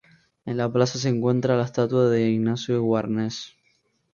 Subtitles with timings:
[0.47, 3.53] En la plaza se encuentra la estatua de Ignacio Warnes.